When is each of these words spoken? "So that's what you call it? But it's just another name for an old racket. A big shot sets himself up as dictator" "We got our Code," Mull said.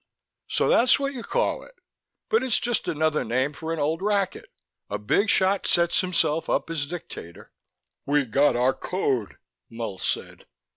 "So 0.47 0.67
that's 0.67 0.97
what 0.97 1.13
you 1.13 1.21
call 1.21 1.61
it? 1.63 1.75
But 2.27 2.41
it's 2.41 2.59
just 2.59 2.87
another 2.87 3.23
name 3.23 3.53
for 3.53 3.71
an 3.71 3.77
old 3.77 4.01
racket. 4.01 4.49
A 4.89 4.97
big 4.97 5.29
shot 5.29 5.67
sets 5.67 6.01
himself 6.01 6.49
up 6.49 6.71
as 6.71 6.87
dictator" 6.87 7.51
"We 8.07 8.25
got 8.25 8.55
our 8.55 8.73
Code," 8.73 9.37
Mull 9.69 9.99
said. 9.99 10.47